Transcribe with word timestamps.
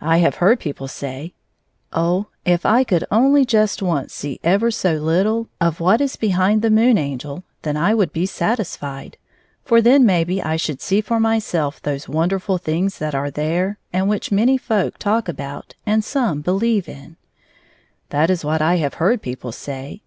I 0.00 0.18
have 0.18 0.36
heard 0.36 0.60
people 0.60 0.86
say," 0.86 1.34
Oh, 1.92 2.26
if 2.44 2.64
I 2.64 2.84
could 2.84 3.02
only 3.10 3.44
just 3.44 3.82
once 3.82 4.14
see 4.14 4.38
ever 4.44 4.70
so 4.70 4.94
little 4.98 5.46
ro3 5.60 5.66
of 5.66 5.80
what 5.80 6.00
is 6.00 6.14
behind 6.14 6.62
the 6.62 6.70
Moon 6.70 6.96
Angel, 6.96 7.42
then 7.62 7.76
I 7.76 7.92
would 7.92 8.12
be 8.12 8.24
satisfied, 8.24 9.16
for 9.64 9.82
then, 9.82 10.06
maybe, 10.06 10.40
I 10.40 10.54
should 10.54 10.80
see 10.80 11.00
for 11.00 11.18
my 11.18 11.40
self 11.40 11.82
those 11.82 12.06
wonderftd 12.06 12.60
things 12.62 12.98
that 12.98 13.16
are 13.16 13.32
there 13.32 13.78
and 13.92 14.08
which 14.08 14.30
many 14.30 14.56
folk 14.56 14.96
talk 14.96 15.26
about 15.28 15.74
and 15.84 16.04
some 16.04 16.40
believe 16.40 16.88
in." 16.88 17.16
That 18.10 18.30
is 18.30 18.44
what 18.44 18.62
I 18.62 18.76
have 18.76 18.94
heard 19.02 19.22
people 19.22 19.50
say. 19.50 20.02